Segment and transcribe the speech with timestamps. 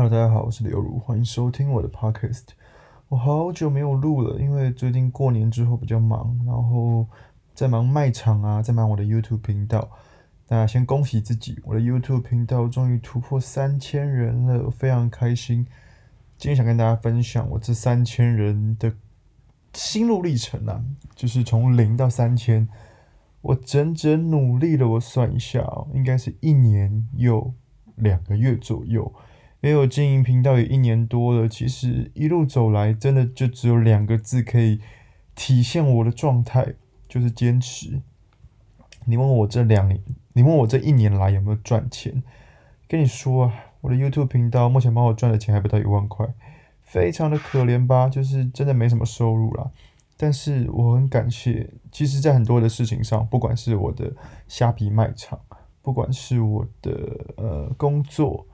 [0.00, 2.44] Hello，大家好，我是刘如，欢迎收听我的 Podcast。
[3.08, 7.04] 我好久没有录了，因为最近过年之后比较忙，然后
[7.52, 9.90] 在忙卖场啊，在忙我的 YouTube 频道。
[10.46, 15.66] 那先恭喜自己，我的 YouTube 频道终于突破三千人了，非常开心。
[16.36, 18.94] 今天想跟大家分享我这三千人的
[19.74, 20.80] 心路历程啊，
[21.16, 22.68] 就是从零到三千，
[23.40, 27.52] 我整整努力了，我算一下哦，应该是一年又
[27.96, 29.12] 两个月左右。
[29.60, 34.80] 没有经营频道也一年多了，其实一路走来，真的就只有两个字可以
[35.34, 36.74] 体现我的状态，
[37.08, 38.00] 就是坚持。
[39.06, 40.00] 你问我这两年，
[40.34, 42.22] 你问我这一年来有没有赚钱？
[42.86, 46.26] 跟你说啊，我的 YouTube 频道目前帮我赚的钱还不到一万块，
[46.82, 48.08] 非常的可怜吧？
[48.08, 49.70] 就是真的没什么收入啦。
[50.16, 54.14] 但是我很感谢，其实在很多的事情上，不管是我的
[54.46, 55.40] 虾皮卖场，
[55.82, 58.46] 不管是我的呃工作。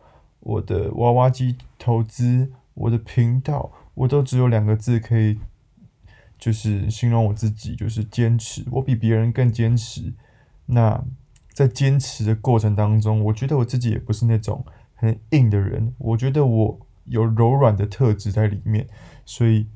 [0.44, 5.38] 我的娃娃机投资，我的频道，我都只有两个字可以，
[6.38, 8.62] 就是形容我自己，就是坚持。
[8.70, 10.12] 我比别人更坚持。
[10.66, 11.02] 那
[11.52, 14.64] 在坚持的过程当中，我觉得我自己也不是那种
[14.94, 18.86] 很硬的人，我觉得我有柔软的特质在里面。
[19.24, 19.66] 所以，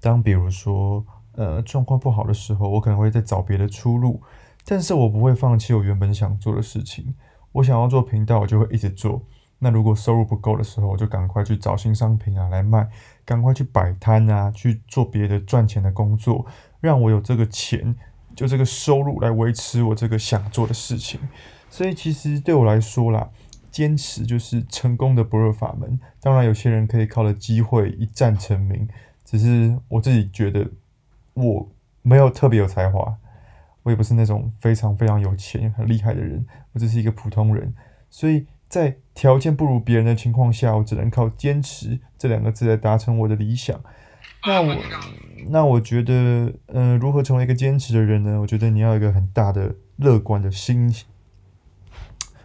[0.00, 4.22] 当比如说呃状况不好的时候，我可能会再找别的出路，
[4.64, 7.14] 但是我不会放弃我原本想做的事情。
[7.52, 9.22] 我想要做频道，我就会一直做。
[9.58, 12.86] 那如果收入不够的时候，我就赶快去找新商品啊来卖，
[13.24, 16.44] 赶快去摆摊啊，去做别的赚钱的工作，
[16.78, 17.96] 让我有这个钱，
[18.34, 21.18] 就这个收入来维持我这个想做的事情。
[21.70, 23.30] 所以其实对我来说啦，
[23.70, 25.98] 坚持就是成功的不二法门。
[26.20, 28.86] 当然，有些人可以靠着机会一战成名，
[29.24, 30.70] 只是我自己觉得
[31.32, 31.66] 我
[32.02, 33.16] 没有特别有才华，
[33.84, 37.74] 我也不是那种非常非常有钱很厉害的人，我只是一个普通人，
[38.10, 38.46] 所以。
[38.68, 43.80] 在条件不如别人的情况下，我只能靠坚持这两个字来达成我的理想。
[44.46, 44.76] 那我，
[45.48, 46.12] 那我觉得，
[46.66, 48.38] 嗯、呃，如何成为一个坚持的人呢？
[48.42, 50.94] 我觉得你要有一个很大的乐观的心。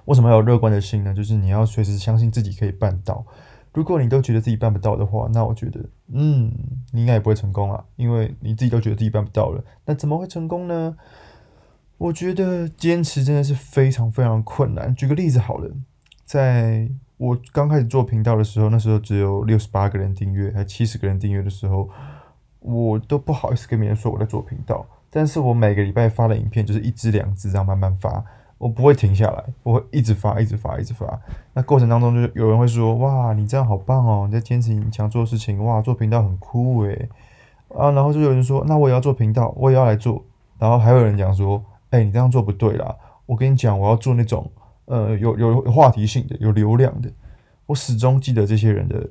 [0.06, 1.14] 为什么要有乐观的心呢？
[1.14, 3.26] 就是你要随时相信自己可以办到。
[3.74, 5.82] 如果你都觉得自己办不到的话，那我觉得，
[6.14, 6.54] 嗯，
[6.94, 10.96] 你应该也不会成功啊，因为你自己都觉得自己办不到了，那怎么会成功呢？
[11.98, 14.96] 我觉得坚持真的是非常非常困难。
[14.96, 15.70] 举个例子好了。
[16.32, 16.88] 在
[17.18, 21.90] 我刚开始做频道的时候，那时候只有六十八个人订阅，还七十个人订阅的时候，
[22.62, 24.86] 我都不好意思跟别人说我在做频道。
[25.10, 28.24] 但是我每个礼拜发的影片就是一支两支这样慢慢发，
[28.58, 31.20] 我不会停下来，我会一直发，一直发，一直发。
[31.52, 37.10] 那过程当中就有人会说：“哇，你这样好棒哦，你在坚持你想做的事情，哇，做频道很酷诶。”
[37.78, 40.24] 啊，然后就有人说：“那我也要做频道，我也要来做。”
[40.58, 41.62] 然后还有人讲说
[41.92, 44.50] ：“哎，你这样做不对啦，我跟你讲，我要做那种。”
[44.86, 47.12] 呃，有有话题性的，有流量的，
[47.66, 49.10] 我始终记得这些人的，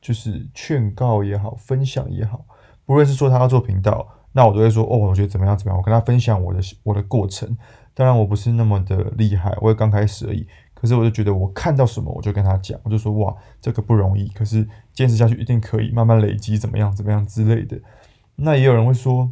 [0.00, 2.44] 就是劝告也好，分享也好，
[2.84, 7.56] 不论是说他要做频道，那我都会说，哦，我觉得怎么样怎么样，我跟他分享我的我的过程。
[7.92, 10.46] 当然，我不是那么的厉害，我也刚开始而已。
[10.72, 17.78] 可是，我就觉得我看到什么，我就跟他讲，我就说，哇，这个不容易，可是坚持下去一定可以，慢慢累积，怎么样怎么样之类的。
[18.36, 19.30] 那也有人会说，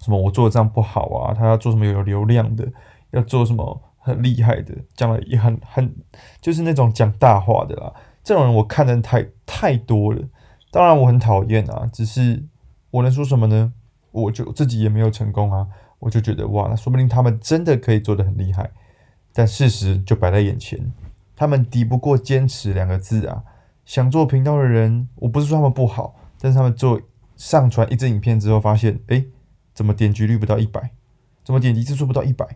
[0.00, 1.32] 什么我做的这样不好啊？
[1.32, 2.70] 他要做什么有流量的，
[3.12, 3.80] 要做什么？
[4.08, 5.94] 很厉害的，讲了也很很，
[6.40, 7.92] 就是那种讲大话的啦。
[8.24, 10.22] 这种人我看的太太多了，
[10.70, 11.88] 当然我很讨厌啊。
[11.92, 12.42] 只是
[12.90, 13.72] 我能说什么呢？
[14.10, 15.66] 我就自己也没有成功啊。
[15.98, 18.70] 我就觉得哇，那说不定他们真的可以做得很厉害。
[19.32, 20.92] 但事实就摆在眼前，
[21.36, 23.44] 他们抵不过坚持两个字啊。
[23.84, 27.00] 想做频道的人，我不是说他们不好，但是他们做
[27.36, 29.26] 上传一支影片之后，发现诶，
[29.72, 30.90] 怎么点击率不到一百？
[31.42, 32.46] 怎么点击次数不到一百？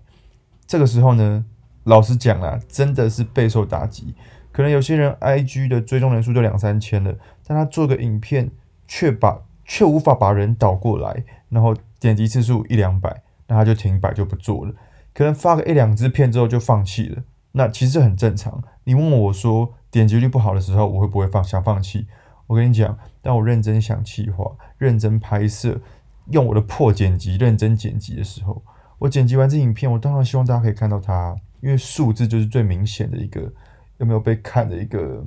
[0.72, 1.44] 这个时候呢，
[1.84, 4.14] 老实讲啊，真的是备受打击。
[4.50, 7.14] 可能有些人 IG 的追踪人数就两三千了，
[7.46, 8.50] 但他做个影片
[8.88, 14.72] 却把却无法把人导过来，然后点击次数一两百，那他就停摆就不做了。
[15.12, 17.22] 可能发个一两支片之后就放弃了，
[17.52, 18.64] 那其实很正常。
[18.84, 22.06] 你问我说点击率不好的时候，我会不会放想放弃？
[22.46, 25.82] 我跟你讲，当我认真想企划、认真拍摄、
[26.30, 28.62] 用我的破剪辑认真剪辑的时候。
[29.02, 33.52] 我剪辑完这影片，我当然希望大家可以看到它，因为数字就是最明显的一个
[33.98, 35.26] 有没有被看的一个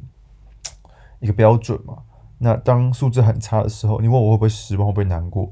[1.19, 1.97] 一个标准嘛。
[2.37, 5.51] 那当数字很差的时候，你问我会不会失望，会不会难过？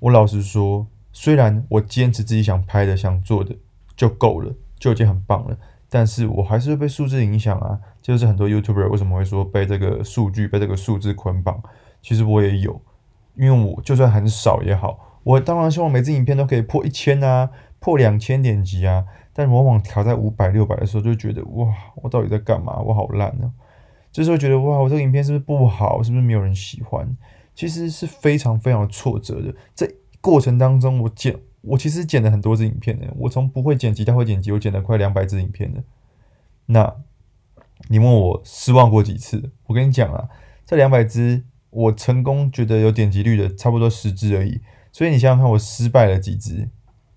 [0.00, 3.54] 我老实说，虽然我坚持自己想拍的、想做的
[3.94, 5.54] 就够了，就已经很棒了，
[5.90, 7.78] 但是我还是会被数字影响啊。
[8.00, 11.62] 就是很多 YouTuber 为什么会说被这个数据、被这个数字捆绑？
[12.00, 12.80] 其实我也有，
[13.34, 15.13] 因为我就算很少也好。
[15.24, 17.50] 我当然希望每支影片都可以破一千啊，
[17.80, 19.04] 破两千点击啊。
[19.36, 21.66] 但往往调在五百、六百的时候，就觉得哇，
[21.96, 22.78] 我到底在干嘛？
[22.78, 23.50] 我好烂、啊。
[24.12, 26.00] 这时候觉得哇，我这个影片是不是不好？
[26.04, 27.16] 是不是没有人喜欢？
[27.52, 29.52] 其实是非常非常挫折的。
[29.74, 29.90] 在
[30.20, 33.12] 过程当中，我剪，我其实剪了很多支影片的。
[33.16, 35.82] 我从不会剪辑到会剪辑，我剪了快两百支影片了。
[36.66, 36.94] 那
[37.88, 39.50] 你问我失望过几次？
[39.66, 40.28] 我跟你讲啊，
[40.64, 44.60] 这两百支我成功觉得有点击率的，差不多十支而已。
[44.94, 46.70] 所以你想想看，我失败了几支？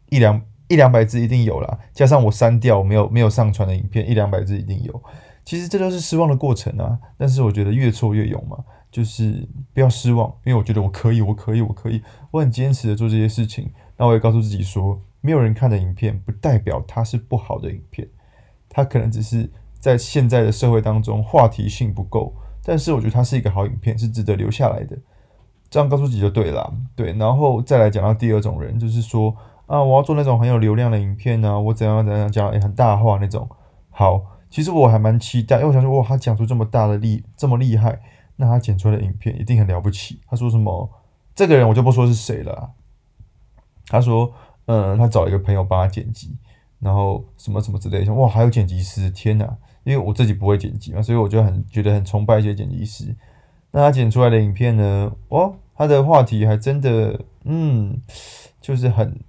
[0.10, 5.04] 一两一两百支一定有啦，加上我删掉我没有没有上传的影片，一两百支一定有。
[5.46, 6.98] 其实这都是失望的过程啊。
[7.18, 8.58] 但是我觉得越挫越勇嘛，
[8.92, 12.02] 就是不要失望，因为我觉得我可以，我可以，我可以，
[12.32, 13.72] 我很坚持的做这些事情。
[13.96, 18.08] 那我也告诉自己说，没有人看的影片，不代表它是不好的影片，
[18.68, 19.50] 它可能只是。
[19.80, 24.98] 在现在的社会当中，话题性不够，但是我觉得它是一个好影片，是值得留下来的。
[25.78, 27.14] 这样告诉自己就对了，对。
[27.14, 29.32] 然后再来讲到第二种人，就是说
[29.68, 33.48] 啊，我要做那种很有流量的影片呢、啊，我怎样怎样讲，也很大话那种。
[33.92, 34.20] 好，
[34.50, 38.02] 其实我还蛮期待，因为我想说，哇，他讲出这么大的力，这么厉害，
[38.38, 40.20] 那他剪出来的影片一定很了不起。
[40.28, 40.90] 他说什么？
[41.36, 42.72] 这个人我就不说是谁了。
[43.88, 44.34] 他说，
[44.66, 46.36] 嗯，他找一个朋友帮他剪辑。
[46.80, 49.58] 然后什么什么之类的，哇，还有剪辑师，天哪！
[49.84, 53.16] 因为我自己不会剪辑嘛，所以我就很觉得很崇拜一些剪辑师。
[53.72, 55.12] 那他剪出来的影片呢？
[55.30, 58.02] 哦，他的话题还真的，嗯，
[58.60, 59.20] 就是很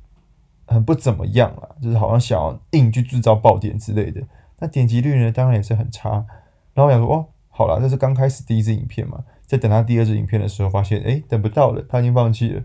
[0.66, 4.22] 很不怎么样啊，就是好像想要硬去制造爆点之类的。
[4.58, 6.10] 那点击率呢，当然也是很差。
[6.74, 12.62] 然后我想说，哦，好了，这是刚开始第一支影片嘛，在等他第二支影片的时候，发现诶，等不到了，他已经放弃了。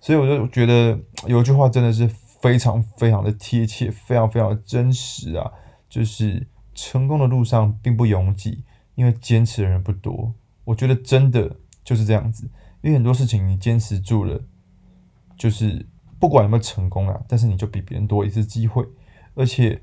[0.00, 2.08] 所以我就觉得有一句话真的是。
[2.38, 5.50] 非常非常的贴切，非常非常的真实啊！
[5.88, 8.62] 就是成功的路上并不拥挤，
[8.94, 10.34] 因为坚持的人不多。
[10.64, 12.48] 我觉得真的就是这样子，
[12.86, 14.40] 因为很多事情你坚持住了，
[15.36, 15.84] 就是
[16.20, 18.86] 不管有没有成功啊，但是你就比别人多一次机会。
[19.34, 19.82] 而且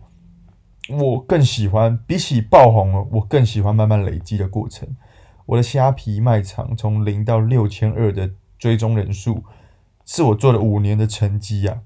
[0.88, 4.88] 我更喜欢，比起爆红了，我更喜欢慢慢累积的过程。
[5.46, 9.44] 我的虾皮卖场从零到六千二的追踪人数，
[10.06, 11.82] 是我做了五年的成绩啊！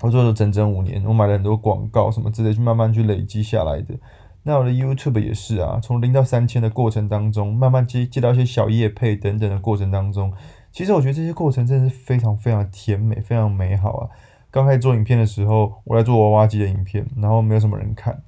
[0.00, 3.94] 我做了整整五年，我买了很多广告什么之类，去慢慢去累积下来的。
[4.48, 10.32] 那我的 YouTube 也是啊，从零到三千的过程当中，慢慢接接到一些小业配等等的过程当中，
[10.70, 14.08] 其实我觉得这些过程真的是非常非常甜美，非常美好啊。
[14.52, 18.22] 刚开始做影片的时候，我在做娃娃机的影片，然后没有什么人看，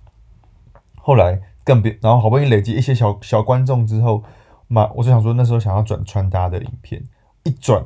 [0.96, 4.24] 后来更别，然后好不容易累积一些小小观众之后，
[4.66, 7.00] 嘛，我就想说那时候想要转穿搭的影片，
[7.44, 7.84] 一转，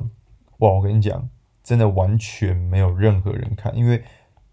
[0.57, 1.29] 哇，我跟你讲。
[1.63, 4.03] 真的完全没有任何人看，因为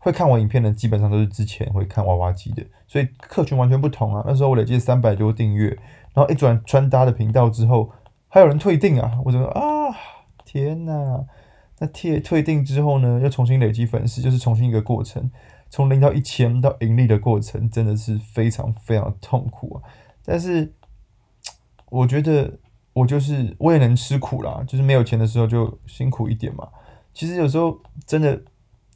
[0.01, 4.25] 会看我影片的基本上都是之前会看娃娃机的，所以客群完全不同啊。
[4.27, 5.69] 那时候我累计三百多订阅，
[6.15, 7.93] 然后一转穿搭的频道之后，
[8.27, 9.19] 还有人退订啊！
[9.25, 9.95] 我觉得啊，
[10.45, 11.27] 天哪！
[11.79, 15.31] 那退退订之后呢，又重新累积粉丝，就是重新一个过程，
[15.69, 19.83] 从零到一千到盈利的过程，真的是非常非常痛苦啊。
[20.25, 20.73] 但是
[21.91, 22.59] 我觉得
[22.93, 26.67] 我就是我也能吃苦啦，就是没有钱的时候就辛苦一点嘛。
[27.13, 28.41] 其实有时候真的，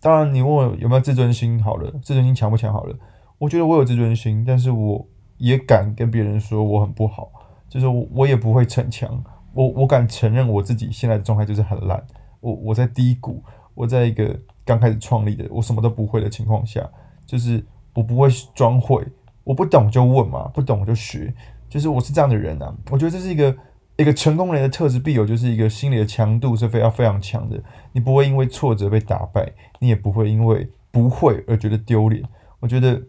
[0.05, 2.95] 当然你问我有没有自尊心好了，自尊心强不强好了，
[3.39, 5.03] 我觉得我有自尊心，但是我
[5.39, 7.33] 也敢跟别人说我很不好，
[7.71, 9.25] 就是我我也不会逞强，
[9.55, 12.07] 我我敢承认我自己现在的状态就是很烂，
[12.41, 13.43] 我我在低谷，
[13.73, 16.87] 我在一个刚开始创立的，我什么都不会的情况下，
[17.25, 17.65] 就是
[17.95, 19.03] 我不会装会，
[19.43, 21.33] 我不懂就问嘛，不懂就学，
[21.71, 23.57] 就是我是这样的人啊，我觉得这是一个。
[23.97, 27.63] 一个成功人的特质必有，就是一个心理的强度是非常非常强的。
[27.93, 32.23] 你不会因为挫折被打败，你也不会因为不会而觉得丢脸。
[32.61, 33.01] 我觉得，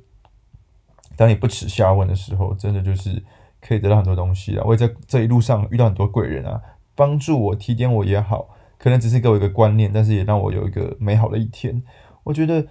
[1.15, 3.23] 当你不耻下问的时候，真的就是
[3.59, 4.63] 可以得到很多东西啊。
[4.65, 6.61] 我也在这一路上遇到很多贵人啊，
[6.93, 11.81] 帮助我、提点我也好，可能只是给我一个观念，但是也让我有一个美好的一天。
[12.23, 12.67] 我觉得。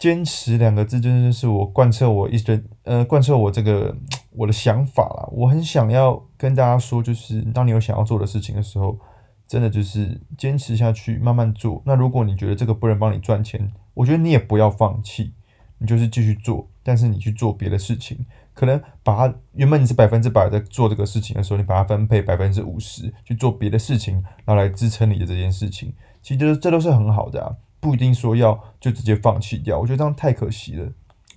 [0.00, 3.94] 坚持两个字，真的是我贯彻我一生，呃，贯彻我这个
[4.30, 5.28] 我的想法啦。
[5.30, 8.98] 我很想要跟大家说，就是当你有想要做的事情的时候，
[9.46, 11.82] 真的就是坚持下去，慢慢做。
[11.84, 15.34] 那如果你觉得这个不能帮你赚钱，我觉得你也不要放弃，
[15.76, 16.66] 你就是继续做。
[16.82, 24.14] 但是你去做别的事情，可能把它原本你是百分之百在做这个事情的时候，你把它分配百分之五十去做别的事情，
[24.46, 25.92] 然后来支撑你的这件事情。
[26.22, 27.54] 其实这都是很好的啊。
[27.80, 30.92] 不一定说要就直接放弃掉，我觉得这样太可惜了。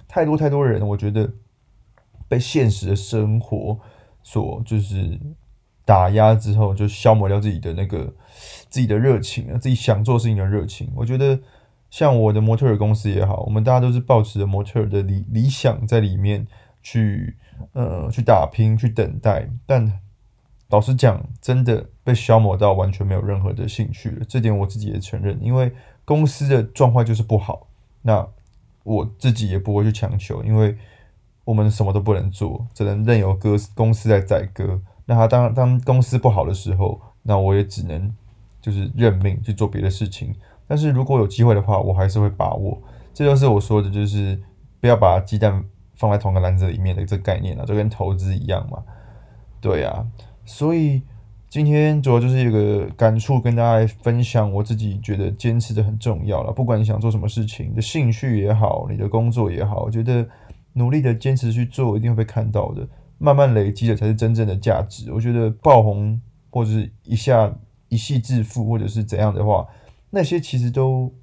[0.07, 1.33] 太多太多人，我觉得
[2.27, 3.79] 被现实的生活
[4.21, 5.19] 所就是
[5.85, 8.13] 打压之后，就消磨掉自己的那个
[8.69, 10.91] 自己的热情啊，自己想做事情的热情。
[10.95, 11.39] 我觉得
[11.89, 16.45] 像我的模特儿公司也好，我们大家都是抱持着模特儿的理理想在里面
[16.81, 17.37] 去
[17.71, 19.99] 呃去打拼去等待，但
[20.73, 24.25] 老实讲，真的被消磨到完全没有任何的兴趣了。
[24.27, 25.71] 这点我自己也承认，因为。
[26.05, 27.65] 公司的状况就是不好，
[28.01, 28.27] 那
[28.83, 30.77] 我自己也不会去强求，因为
[31.45, 34.81] 我们什么都不能做，只能任由歌公司来宰割。
[35.05, 38.13] 那他当当公司不好的时候，那我也只能
[38.61, 40.35] 就是认命去做别的事情。
[40.67, 42.77] 但是如果有机会的话，我还是会把握。
[43.13, 44.37] 这就是我说的，就是
[44.81, 45.63] 不要把鸡蛋
[45.95, 48.83] 放在同个篮子里面的这个概念啊，就跟投资一样嘛。
[49.61, 50.05] 对啊，
[50.45, 51.01] 所以
[51.49, 56.51] 今天主要就是一个感触，跟大家分享我自己觉得坚持的很重要了。
[56.51, 60.27] 不管你想做什么事情，你的兴趣也好，你的工作也好，我觉得
[60.73, 62.87] 努力的坚持去做，一定会被看到的。
[63.19, 65.13] 慢慢累积的才是真正的价值。
[65.13, 66.19] 我觉得爆红
[66.49, 67.53] 或者是一下
[67.87, 69.65] 一夕致富，或者是怎样的话，
[70.09, 71.13] 那些其实都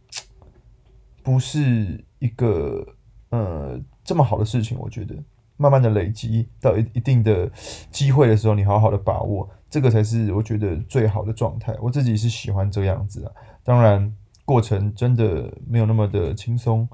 [1.22, 2.86] 不是一个
[3.30, 4.78] 呃这么好的事情。
[4.78, 5.14] 我觉得
[5.60, 7.48] 慢慢的累积到一一定的
[7.90, 11.76] 机会的时候，你好好的把握，这个才是我觉得最好的状态。
[11.82, 14.12] 我自己是喜欢这样子啊，当然
[14.44, 16.88] 过程真的没有那么的轻松，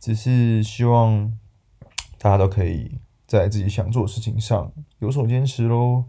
[0.00, 1.30] 只是希望
[2.18, 2.98] 大家都可以。
[3.28, 6.02] 在自己想做的事情上有所坚持喽，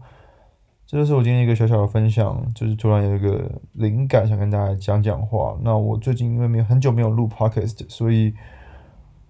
[0.86, 5.54] 这就是我今天一个小小的分享，就是突然有一个灵感，想跟大家讲讲话。
[5.60, 8.32] 那我最近因为没有很久没有录 podcast，所以、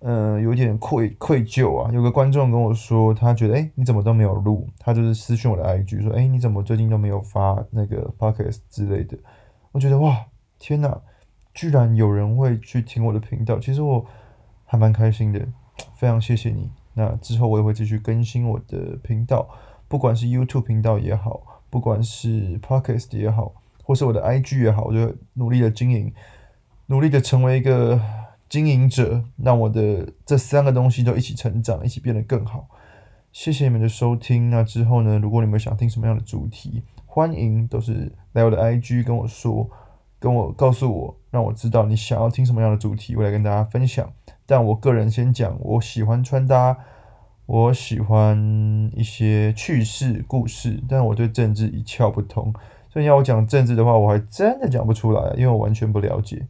[0.01, 1.91] 呃，有点愧愧疚啊。
[1.93, 4.67] 有个观众跟我说，他觉得哎，你怎么都没有录？
[4.79, 9.17] 他就是私讯我的 IG 说，哎，你怎么最近都没有发那个 podcast 之类的？
[9.73, 10.27] 我觉得哇，
[10.59, 11.01] 天哪，
[11.55, 14.05] 居然有人会去听我的频道，其实我
[14.65, 15.47] 还蛮开心的，
[15.95, 16.71] 非常谢谢你。
[16.95, 19.49] 那之后我也会继续更新我的频道，
[19.87, 23.53] 不管是 YouTube 频道也好，不管是 Podcast 也好，
[23.85, 26.13] 或是我的 IG 也好，我就努力的经营，
[26.87, 28.01] 努力的成为一个
[28.51, 32.67] 经营者，让我的这三个东西都一起成长，一起变得更好。
[33.31, 34.51] 谢谢你们的收听。
[34.51, 39.71] 那之后呢，如果你们想听什么样的主题，欢迎都是来我的 IG 跟我说，
[40.19, 44.13] 跟我告诉我，让我知道你想要听什么样的主题，我来跟大家分享。
[44.47, 46.77] 但我个人先讲，我喜欢穿搭，
[47.47, 52.53] 我喜欢一些趣事故事，但我对政治一窍不通，
[52.89, 56.49] 所以要我讲政治的话，我还真的讲不出来，因为我完全不了解。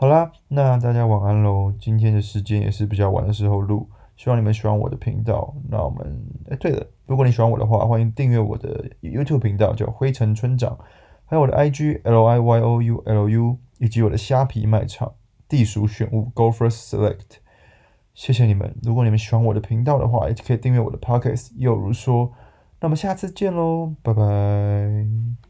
[0.00, 1.70] 好啦，那大家晚安喽。
[1.78, 5.54] 今天的时间也是比较晚的时候录，希望你们喜欢我的频道。
[5.68, 10.78] 那我们，哎，对了，如果你喜欢我的话，欢迎订阅我的 YouTube 频道，叫灰尘村长，
[11.26, 15.12] 还有我的 IG L I Y O U L U，以及我的虾皮卖场。
[15.46, 17.36] 地鼠选物，Go First Select，
[18.14, 18.74] 谢谢你们。
[18.82, 21.50] 如果你们喜欢我的频道的话，也可以订阅我的 Podcast。
[21.58, 22.32] 又如说，
[22.80, 25.49] 那么下次见喽，拜拜。